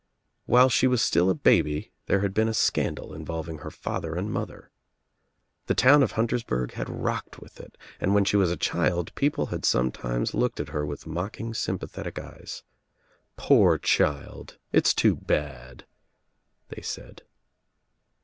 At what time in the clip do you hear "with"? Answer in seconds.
7.39-7.59, 10.87-11.05